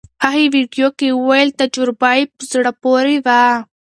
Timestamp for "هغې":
0.25-0.45